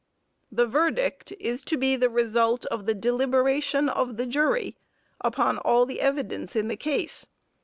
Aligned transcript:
"The 0.51 0.65
verdict 0.65 1.31
is 1.39 1.61
to 1.65 1.77
be 1.77 1.95
the 1.95 2.09
result 2.09 2.65
of 2.71 2.87
the 2.87 2.95
deliberation 2.95 3.87
of 3.87 4.17
the 4.17 4.25
jury 4.25 4.75
upon 5.19 5.59
all 5.59 5.85
the 5.85 6.01
evidence 6.01 6.55
in 6.55 6.69
the 6.69 6.75
case. 6.75 7.27